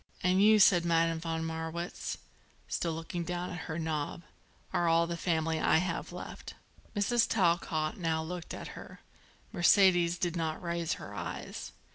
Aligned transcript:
"And 0.23 0.41
you," 0.41 0.57
said 0.57 0.83
Madame 0.83 1.19
von 1.19 1.45
Marwitz, 1.45 2.17
still 2.67 2.93
looking 2.93 3.23
down 3.23 3.51
at 3.51 3.65
her 3.69 3.77
knob, 3.77 4.23
"are 4.73 4.87
all 4.87 5.05
the 5.05 5.15
family 5.15 5.59
I 5.59 5.77
have 5.77 6.11
left." 6.11 6.55
Mrs. 6.95 7.27
Talcott 7.29 7.99
now 7.99 8.23
looked 8.23 8.55
at 8.55 8.69
her. 8.69 9.01
Mercedes 9.53 10.17
did 10.17 10.35
not 10.35 10.59
raise 10.59 10.93
her 10.93 11.13
eyes. 11.13 11.71